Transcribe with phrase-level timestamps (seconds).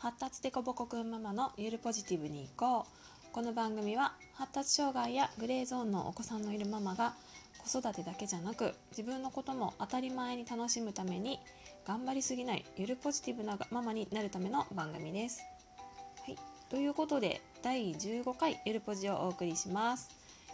[0.00, 2.86] 発達デコボコくんママのゆるポジティブに行こ
[3.30, 7.12] うこの番組は発達障害やグレーゾーンのお子さんのいるママが
[7.58, 11.38] 子育てだけじゃなく自分のことも当たり前に楽しむために
[11.86, 15.42] 頑張りすぎないゆるポジティブなママになるための番組です。
[16.26, 16.38] はい、
[16.70, 20.08] ということで第15回ゆるポジをお送りします。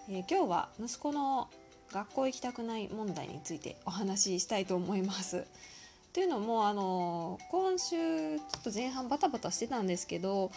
[0.09, 1.49] えー今日は息子の
[1.93, 5.47] 学校行きたくない問題についてお話ししたいと思います。
[6.17, 10.50] というのもあの今週ちょっと前半バタバタしてたんですけど、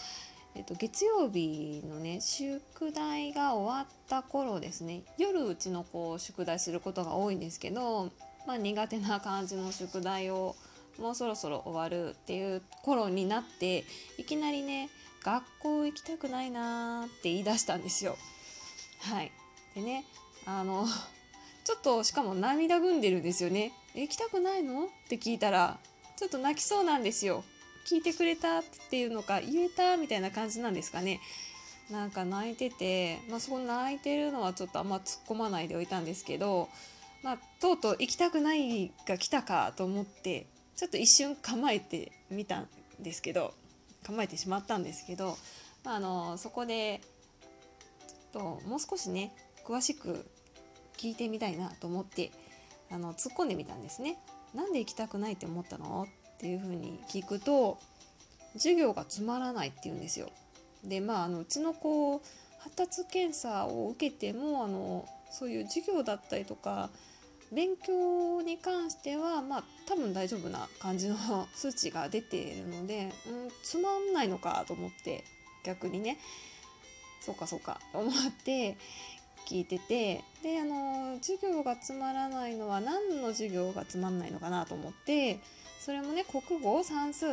[0.56, 2.62] えっと、月曜日のね宿
[2.94, 8.06] 題が終わった頃ですね夜うちの子を宿題することが多いんですけど、
[8.48, 10.56] まあ、苦手な感じの宿題を
[10.98, 13.84] もうそろそろ終わるっていう頃になって
[14.18, 14.90] いきなりね
[15.26, 18.16] 学校行きたくないなーって言い出したんですよ。
[19.02, 19.34] はい、
[19.76, 20.06] でね
[20.46, 20.86] あの
[21.66, 23.74] ちょっとしかも涙ぐんでるんですよね。
[24.00, 24.86] え行きたくないの？
[24.86, 25.78] って聞いたら
[26.16, 27.44] ちょっと泣きそうなんですよ。
[27.86, 31.20] 聞いてくれたっていうのか言えたみたいな感じなんですかね。
[31.90, 36.70] なんか泣いてて、まあ、そこ泣いてるのはちょっとあんま突っ込まないでおいたんですけど、
[37.24, 42.68] まあ、とうとう行きたくないが来たかと思ってちょっと一瞬構えてみたん
[43.00, 43.56] ですけど
[44.06, 45.36] 構えてしまったんですけど、
[45.84, 47.02] まあ、あのそこで
[48.08, 49.34] ちょっともう少しね
[49.66, 50.28] 詳しく
[50.96, 52.32] 聞いてみたいなと思って
[52.92, 54.18] あの突っ込んでみたんですね。
[54.54, 56.08] なんで行きたくないって思ったの？
[56.38, 57.78] っていうふうに聞くと
[58.54, 60.30] 授業がつまらないって言うんですよ。
[60.84, 62.22] でまああのうちの子
[62.60, 66.90] 発達検査を受けてもあのそういう授業だったりとか
[67.52, 71.18] 勉強に関してはまあ多分大丈夫な感じの
[71.54, 75.24] 数値が出ているので、うん、つまんないのかと思って
[75.64, 76.18] 逆にね
[77.22, 78.14] そうかそうかと思っ
[78.46, 78.78] て
[79.50, 85.40] 聞いててであの授業がつまらないのは何の授業がつまんないのかなと思って
[85.80, 87.26] それもね国語算数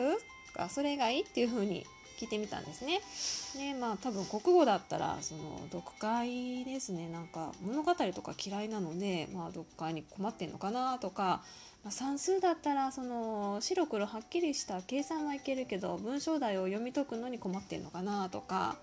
[0.57, 1.85] かそれ以外っていう風に
[2.19, 3.01] 聞いてみたんですね。
[3.55, 11.43] でまあ多分国語だったらその読解ですねなんか物語とか嫌いなので、まあ、読解に困ってんのかなとか、
[11.85, 18.77] まあ算数だったらその白黒はっきりした計算はいけるけど文章題を読み解くのに困ってんのかなとか。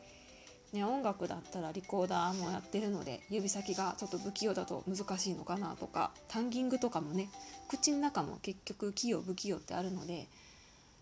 [0.73, 7.29] ね、音楽だったらリコーダーもやってるので指先がちょっと不器用だと難しいのかなとかタンギングとかもね
[7.69, 10.27] 口の中も結局器用不器用ってあるので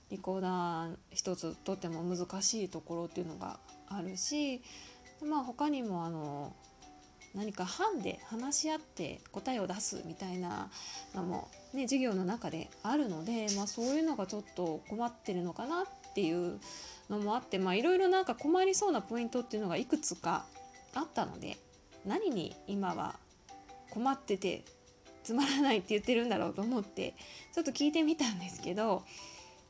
[0.10, 4.62] リコーダー一つとっても難しいところっていうのがあるし
[5.26, 6.54] まあ他にもあの
[7.34, 10.70] 何か班で話し合って答えを出すみたいな
[11.16, 16.60] のも、ね、授業の中であるので、まあ、そういうのがちょっと困ってるのかなっていう
[17.10, 20.46] のもあっていろいろなんか困りそうなポイントっていうのがいくつか
[20.94, 21.58] あったので
[22.06, 23.16] 何に今は
[23.92, 24.64] 困ってて
[25.24, 27.14] つまらないって言ってるんだろうと思って
[27.54, 29.04] ちょっと聞いてみたんですけど、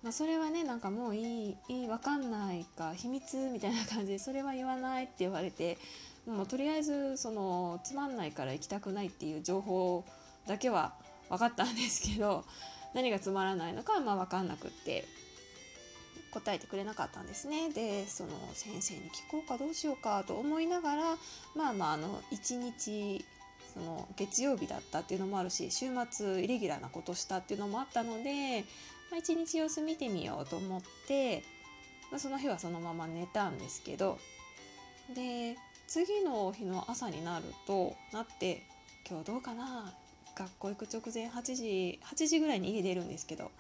[0.02, 5.78] まあ、それはねなんかもういいいい分かんないか秘密みたいな感じでそれは言わないって言われて
[6.26, 10.06] もうとりあえずそのつまんないから行きたくないっていう情報
[10.48, 10.94] だけは
[11.30, 12.46] 分かったんですけど
[12.94, 15.06] 何がつまらないのかはまあ分かんなくって。
[16.32, 17.70] 答えてくれなかったんですね。
[17.70, 21.04] でその先生に聞こうかどうしようかと思いながら
[21.56, 23.24] まあまああの1日
[23.74, 28.66] その月曜日だったっていうのもあるし週末イレギュラーなことしたっていうのもあったので、
[29.12, 31.44] まあ、1日様子見てみようと思って、
[32.12, 34.20] まあ、その日はそのまま寝たんですけど
[35.16, 35.56] で
[35.88, 38.64] 次の日の朝になるとなって
[39.10, 39.94] 今日どうかな
[40.36, 43.52] 学校行く直前8時8時ぐらいに家出るんですけど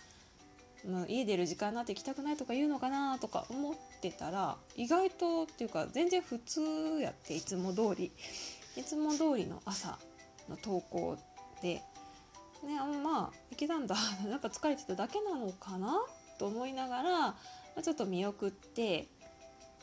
[0.88, 6.62] もう家出る時間になって行きたくないとか言うのかなとか思ってたら意外とっていうか全然普通
[7.02, 8.12] やっていつも通り。
[8.75, 9.97] いつも通りの朝
[10.50, 11.18] の登校
[11.62, 11.75] で、
[12.66, 13.96] ね、あまあ行けたんだ
[14.30, 16.02] やっぱ疲れてただけなのかな
[16.40, 17.36] と思いながら、ま
[17.78, 19.08] あ、ちょっと見送って。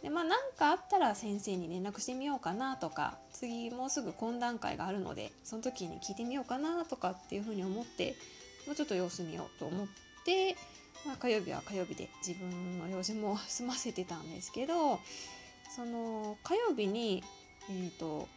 [0.02, 8.14] でまあ何かあったら先生に連絡してみようかなとか次もうすぐ懇談会があるのでその時に聞いてみようかなとかっていうふうに思って
[8.68, 9.86] もうちょっと様子見ようと思っ
[10.24, 10.56] て、
[11.06, 15.00] まあ、火曜日は火曜日で自分の用事も済ませてたんですけど
[15.74, 17.22] その火曜日に、
[17.70, 18.28] えー、と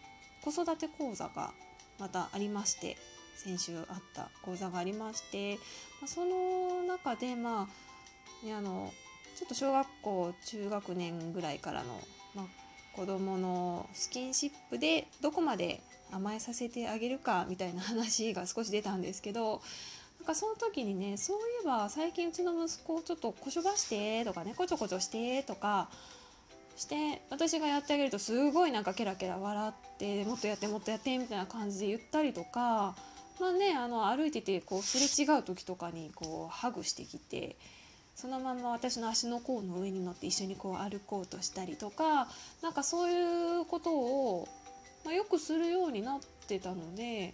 [0.44, 1.52] 子育て講座が
[2.00, 2.98] またありまして
[3.36, 7.68] 先週あった講座がありまして、まあ、その中でま
[8.44, 8.92] あねあの
[9.36, 12.00] ちょっと小学校中学年ぐらいからの、
[12.36, 12.46] まあ、
[12.94, 15.82] 子どものスキンシップでどこまで
[16.12, 19.62] 甘えさせてあげるかみたいな話が少し出たんですけど
[20.22, 25.90] なんかその時にねそういえば最近うちの息子をちょっとこしょばしてとかねこちょこちょしてとか
[26.76, 32.96] して私がやってあげるとすごいなんかケラケラ笑ってもっとやってもっとやってみたいな感じで言ったりとか
[33.40, 37.58] まあねあの歩いててこうすれ違う時とかにこうハグしてきて
[38.14, 42.28] そのまま私の足の甲の上に乗って一緒にこう歩こうとしたりとか
[42.62, 44.48] なんかそういうことを、
[45.04, 47.34] まあ、よくするようになってたので、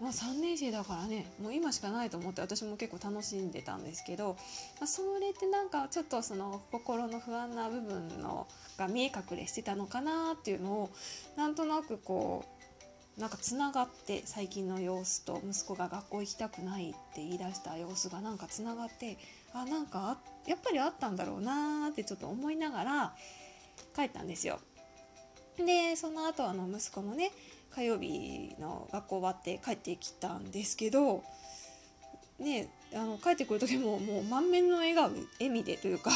[0.00, 4.36] まあ、3年生だからねもう今しかないと思って私も結構楽しんでたんですけど、
[4.78, 8.46] まあ、それってなんかちょっとその心の不安な部分の
[8.78, 10.90] が見え隠れしてたのかなっていうのを
[11.36, 19.18] なんとなくこうなんかつながって最近の様子と息子が学校行きたくないって言い出した様子がなんかつながって
[19.52, 23.14] あなんかやっぱりあったんだろうなってちょっと思いながら
[23.96, 24.60] 帰ったんですよ。
[25.56, 27.32] でその後あの息子もね
[27.74, 31.22] 火曜日の学校終わって帰ってきたんですけど
[32.38, 36.10] ねあの帰ってくる時ももう満面の笑顔笑みでというか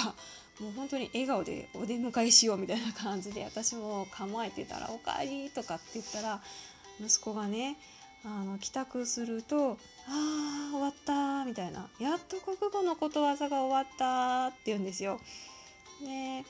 [0.61, 6.43] もう本当に笑顔でお出迎えしようみたいな感じで私も構えてたら「おかえり」とかって言ったら
[7.01, 7.77] 息子がね
[8.25, 15.21] あの帰宅すると「あー終わった」みたいな「やっと国語のことわざが終わった」って言うんですよ。
[16.03, 16.45] ね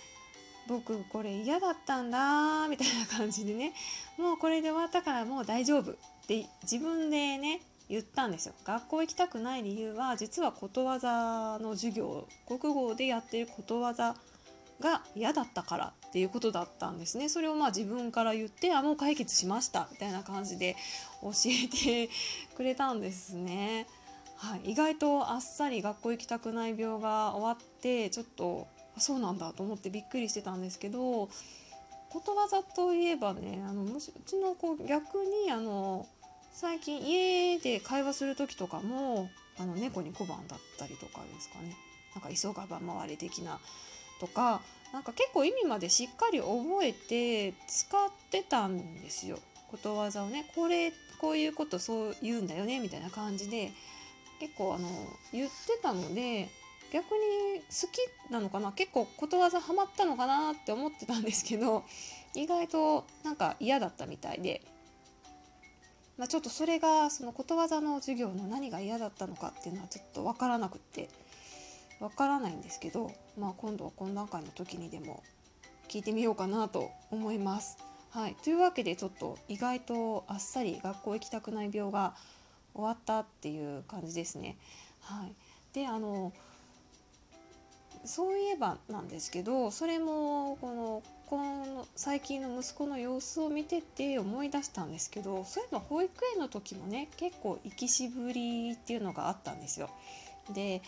[0.69, 3.73] 僕これ嫌だったんだみたいな感じでね
[4.19, 5.94] もうこれで終わったからもう大丈夫っ
[6.26, 14.14] て自分でね言ったんですよ学校行きたくない理由は実はことわざの授業国語でやってることわざ
[14.81, 20.76] が嫌だったからっていうことだったんですねそれをまあ自分から言ってあもう解決しましたみたいな感じで
[21.23, 22.11] 教えて
[22.55, 23.87] くれたんですね。
[24.37, 28.67] はい、意外とあっさり学校行きたくない病が終わってちょっと
[28.98, 31.28] そうなんだと思ってびっくりしてたんですけど
[32.10, 33.86] ことわざといえばねあのう
[34.26, 36.06] ちの子逆にあの
[36.52, 41.74] 最近家で会話する時とかもあの猫に小判だったりとかですかね。
[42.14, 43.58] なんか急がば回れ的な
[44.20, 44.60] とか
[44.92, 49.38] なんか結構意味までしっかり覚えて使ってたんですよ。
[49.70, 53.72] ことわざをねこれこういうことそう言うんだよねみたいな感じで
[54.38, 54.88] 結構あの
[55.32, 56.50] 言ってたので
[56.92, 58.72] 逆に好きなのかな？
[58.72, 61.84] 結構ことわざハマったのかなって思ってたんですけど
[62.34, 64.62] 意外となんか嫌だったみたいで、
[66.18, 71.08] まあ、ちょっとそれがそのことわざの授業の何が嫌だったのかっていうのはちょっと分からなくって。
[72.00, 75.22] わからないんですけど、まあ、今度は懇談会の時にでも
[75.88, 77.78] 聞いてみようかなと思います。
[78.10, 82.16] はい、というわけでちょっと意外とあっさり学校行きたくない病が
[82.74, 84.56] 終わったっていう感じですね。
[85.02, 85.32] はい、
[85.72, 86.32] であの
[88.04, 99.88] そういえばなんですけどそれもこのこの最近の息子の様子を見てて思い出したんですけどそういえば保育園の時もね結構行きしぶりっていうのがあったんですよ。
[100.52, 100.82] で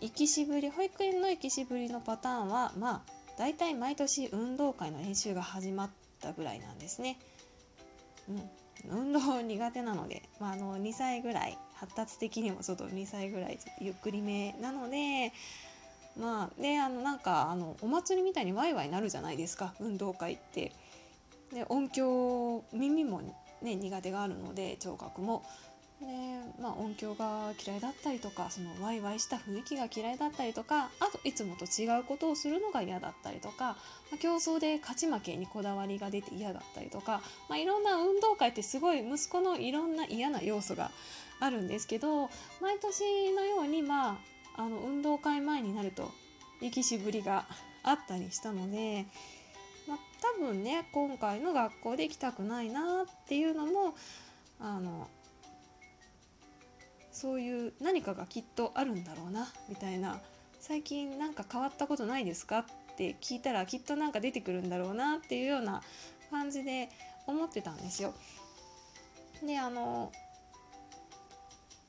[0.00, 5.90] 行きしぶり保育園の行きしぶりのパターンはまあ大体毎年運動会の練習が始まっ
[6.20, 7.18] たぐらいなんですね。
[8.28, 8.50] うん、
[8.88, 15.32] 運動苦手なので、まあ、あの2歳ぐらい発達的にもちょっと2歳ぐらいゆっくりめなので
[16.18, 20.72] まあであのなんかあのお祭りみたいにワイワイなるじゃないですか運動会って。
[21.52, 23.20] で音響耳も
[23.60, 25.44] ね苦手があるので聴覚も
[26.00, 26.06] で、
[26.60, 33.76] まあ、音響が嫌いだったりとかそのワイワイした雰囲気が嫌いだったりとかあといつもと違うことをするのが嫌だったりとか、ま
[34.14, 40.90] あ、競争で勝ち負けにこだわりが出て嫌だったりとか、まあ、いろんな運動会ってすごい息子のいろんな嫌な要素が
[41.40, 42.30] あるんですけど
[42.60, 44.16] 毎年のように、まあ、
[44.56, 46.10] あの運動会前になると
[46.60, 47.46] 行きしぶりが
[47.82, 49.06] あったりしたので。
[49.88, 49.98] まあ、
[50.38, 53.94] 多分ね今回の学校で行きたくないなっていうのも
[54.60, 55.08] あの
[57.10, 60.20] そういう何かがきっとあるんだろうなみたいな
[60.60, 62.64] 最近なんか変わったことないですかっ
[62.96, 65.82] て聞いたらきっとなんか出てくるんだろうなっていうような
[66.30, 66.88] 感じで
[67.26, 68.14] 思ってたんですよ。
[69.44, 70.12] であの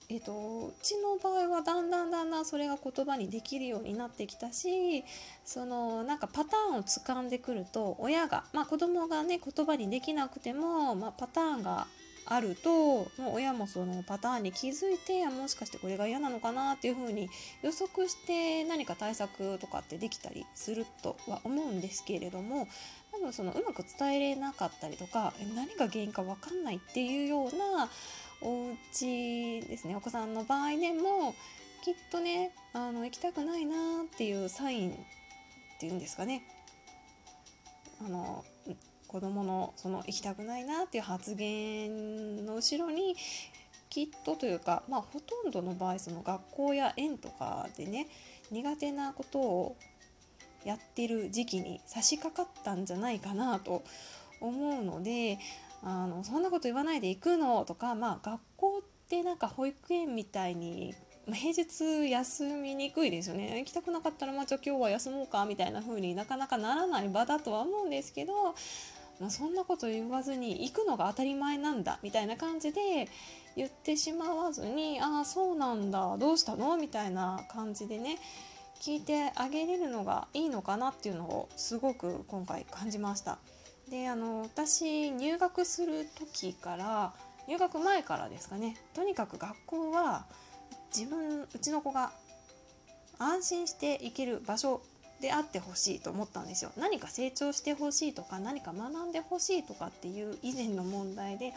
[0.09, 5.03] えっと、うちの場合はだんだんだんだんそれが言葉にできるようになってきたし
[5.45, 11.87] そのなんかパターンをつかんでくると親が、まあ、子供がね言葉にできなくても、まあ、パターンが
[12.25, 17.29] あるともう親もそのパターンに気づいてもしかしてこれが嫌なのかなっていうふうに
[17.61, 22.67] 予測して何か対策とかってできたりするとは思うんですけれども
[23.11, 27.89] 多分そのうまく伝えれなかったりとか何が原因か分かんないっていうような
[28.41, 31.35] お家ですねお子さんの場合でも
[31.83, 34.95] きっとねあの行きたくないなっていうサインっ
[35.79, 36.43] ていうんですかね。
[38.05, 38.45] あの
[39.13, 43.15] 子どものその行きたくないなっていう発言の後ろに
[43.91, 48.07] きっとというか、まあ、ほとんどの場合その学校や園とかでね
[48.49, 49.75] 苦手なことを
[50.65, 53.83] やってる時期に差し掛かったんじゃないかなと
[54.41, 55.37] 思うので
[55.83, 63.59] あのそんなこと言わないで行くのとか、まあ、学校ってなんか保育園みたいにま、平日休みにくいですよね。
[63.59, 68.33] 行きたくなかったらまあじゃあ今日は休もうかみたいな風になかなかならない場だとは思うんですけど、
[69.29, 73.07] そんなこと言わずに行くのが当たり前なんだみたいな感じで
[73.55, 78.17] 言ってしまわずにああそうなんだどうしたのみたいな感じでね
[78.81, 83.37] 聞いてあげれるのがいいのかなっていうのをすごく今回感じました。
[83.89, 87.13] であの私入学する時から
[87.47, 90.25] 入学前からですかねとにかく学校は
[90.95, 92.11] 自分うちの子が
[93.19, 94.81] 安心していける場所
[95.23, 96.71] であってほしいと思ったんですよ。
[96.75, 101.53] 何か成長してほしいとか何か学んでほしいとかっていう以前の問題で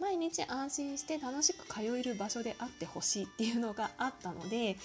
[0.00, 4.78] 毎日安心して楽しく通える場所であってほしいっていうのがあったので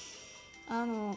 [0.68, 1.16] あの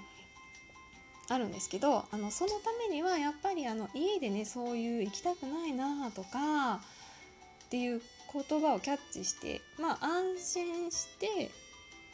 [1.28, 8.00] あるんですけどあのそのためにはやっぱりあの家でねそういう行きたくないなとかっていう
[8.32, 11.50] 言葉をキャッチしてまあ安心して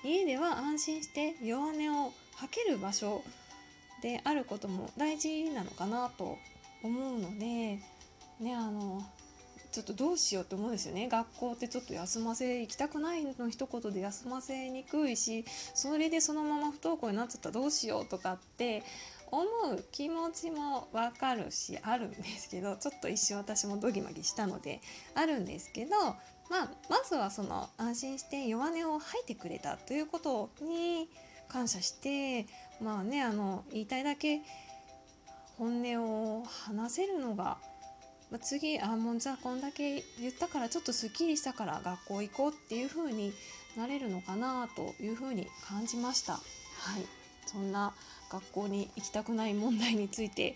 [0.03, 3.23] 家では安心して弱音を吐ける場所
[4.03, 6.39] であることも大事なのかなと
[6.83, 7.79] 思うので
[8.41, 9.05] ねあの
[9.73, 11.09] ちょっとどうしようって思うんですよね。
[11.09, 18.83] 学校ってちょっと休ませ行きたくないの一言で休ませにくいしそれでそのまま不登校になっちゃったらどうしようとかって
[19.31, 24.81] 思う気持ちもわかるしあるんですけどちょっと一瞬私もドギマギしたので
[25.15, 25.91] あるんですけど、
[26.51, 31.09] まあ、まずはその安心して弱音を吐いてくれたということに
[31.49, 32.47] 感謝して
[32.81, 34.41] まあねあの言いたいだけ
[35.57, 37.59] 本音を話せるのが
[38.31, 43.33] まあ、次あもうじゃあこんだけ言ったからちょっとすっきりしたから学校行こうっていう風に
[43.77, 46.35] なれるのかなという風に感じました。
[46.35, 46.43] はい
[47.47, 47.95] そんな
[48.31, 50.55] 学校に行きたくない問題について、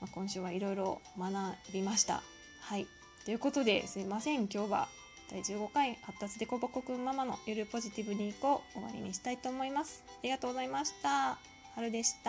[0.00, 1.32] まあ、今週はいろいろ学
[1.74, 2.22] びました。
[2.62, 2.86] はい
[3.26, 4.88] ということですいません今日は
[5.30, 10.02] 第15回発達でこぼこくんママのゆるポジティブに行こう終わりにしたいと思います。
[10.08, 11.49] ありがとうございました。
[11.74, 12.28] 春でした。